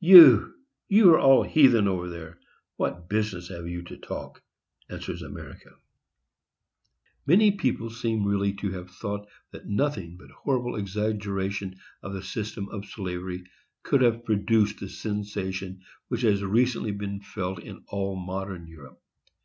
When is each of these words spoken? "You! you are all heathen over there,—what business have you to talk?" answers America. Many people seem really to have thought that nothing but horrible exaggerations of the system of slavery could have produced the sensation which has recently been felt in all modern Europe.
"You! 0.00 0.52
you 0.88 1.10
are 1.14 1.18
all 1.20 1.44
heathen 1.44 1.86
over 1.86 2.08
there,—what 2.08 3.08
business 3.08 3.46
have 3.50 3.68
you 3.68 3.82
to 3.84 3.96
talk?" 3.96 4.42
answers 4.90 5.22
America. 5.22 5.76
Many 7.24 7.52
people 7.52 7.90
seem 7.90 8.24
really 8.26 8.52
to 8.54 8.72
have 8.72 8.90
thought 8.90 9.28
that 9.52 9.68
nothing 9.68 10.16
but 10.16 10.30
horrible 10.32 10.74
exaggerations 10.74 11.76
of 12.02 12.14
the 12.14 12.22
system 12.24 12.68
of 12.70 12.84
slavery 12.84 13.44
could 13.84 14.02
have 14.02 14.24
produced 14.24 14.80
the 14.80 14.88
sensation 14.88 15.82
which 16.08 16.22
has 16.22 16.42
recently 16.42 16.90
been 16.90 17.20
felt 17.20 17.60
in 17.62 17.84
all 17.86 18.16
modern 18.16 18.66
Europe. 18.66 19.00